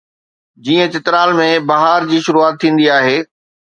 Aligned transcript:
جيئن 0.65 0.87
چترال 0.93 1.29
۾ 1.41 1.47
بهار 1.69 2.07
جي 2.11 2.23
شروعات 2.29 2.55
ٿيندي 2.65 2.87
آهي 2.99 3.17